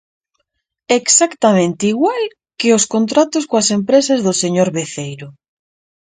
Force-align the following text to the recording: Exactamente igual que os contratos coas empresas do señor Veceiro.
Exactamente 0.99 1.83
igual 1.93 2.23
que 2.59 2.69
os 2.77 2.83
contratos 2.93 3.43
coas 3.49 3.67
empresas 3.79 4.19
do 4.25 4.33
señor 4.43 4.69
Veceiro. 4.77 5.27